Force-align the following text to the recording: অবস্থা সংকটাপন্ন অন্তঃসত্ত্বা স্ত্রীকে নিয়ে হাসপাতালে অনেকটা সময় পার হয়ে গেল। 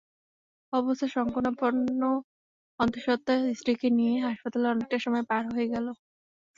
অবস্থা 0.73 1.07
সংকটাপন্ন 1.15 2.01
অন্তঃসত্ত্বা 2.79 3.35
স্ত্রীকে 3.59 3.87
নিয়ে 3.97 4.15
হাসপাতালে 4.25 4.67
অনেকটা 4.67 4.97
সময় 5.05 5.25
পার 5.29 5.43
হয়ে 5.51 5.67
গেল। 5.73 5.85